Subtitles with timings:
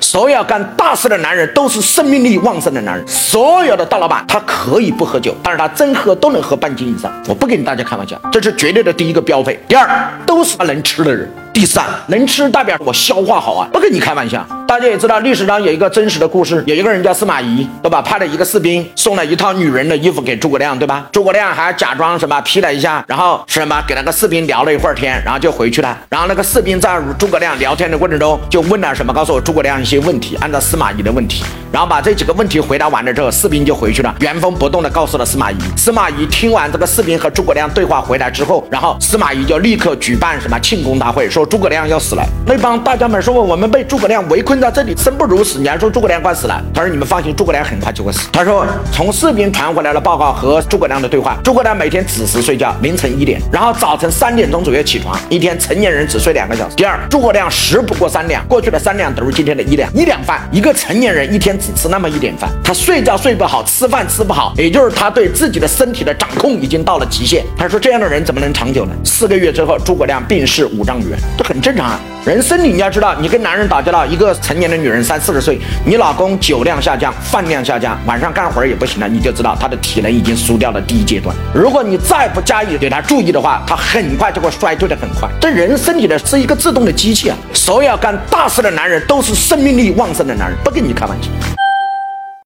[0.00, 3.06] 所有干大事的男人都是生命力旺盛的男人。
[3.06, 7.12] 所有的大老板他可以不喝酒，但是他真喝都能喝半斤以上。
[7.28, 9.58] 我不跟大家开玩笑，这是绝对的第一个标配。
[9.68, 11.28] 第二，都是他能吃的人。
[11.56, 14.46] 第三，能吃代表我消化好啊，不跟你开玩笑。
[14.68, 18.02] 大家也知道，历史上有一个真实的故事，有一个人叫司马懿，对吧？
[18.02, 21.06] 派了一个士兵送了一套女人的衣服给诸葛亮，对吧？
[21.10, 25.98] 诸葛亮还假装什么披了一下，然后什么给那个士兵聊了一会儿天，然后就回去了。
[26.10, 31.42] 然后那个士兵在与诸葛亮聊天的过程中就问了什么，告诉我诸葛亮一些问题，按照司马懿的问题，
[31.72, 35.56] 然后把这几个问题回答完了之后，士兵就回去了，原封不动的告诉了司马懿。
[35.76, 42.22] 司马懿听完这个士兵和诸葛亮对话回来之后，然后司马懿就立刻举办什么庆功大会，说诸葛亮要死了。
[42.46, 46.62] 那帮大将们说：“我们被诸葛亮围困在这里，生不如死。”你还说诸葛亮快死了？
[46.72, 56.76] 他说：“你们放心，诸葛亮很快就会死。”他说：“从士兵传回来的报告和诸葛亮的对话，诸葛亮每天子时睡觉，凌晨一点，然后早晨三点钟左右起床，一天成年人只睡两个小时。
[56.76, 60.40] 第二，诸葛亮食不过三两，过去的三两等于今天的一两，一两饭。
[60.52, 67.44] 一个成年人一天只吃那么一点饭，他睡觉睡不好，吃饭吃不好，也就是他对自己的身体的掌控已经到了极限。
[67.56, 68.92] 他说：这样的人怎么能长久呢？
[69.04, 81.32] 四个月之后，诸葛亮病逝五丈原，这很正常啊。”人生你要知道，你跟男人打交道，一个成年的女人三四十岁，你老公酒量下降，饭量下降，晚上干活也不行了，你就知道他的体能已经输掉了第一阶段。
[81.54, 85.28] 如果你再不加以对他注意的话，他很快就会衰退的很快。
[85.40, 91.28] 这人身体的是一个自动的机器啊，所有干大事的男人都是生命力旺盛的男人，不跟你开玩笑。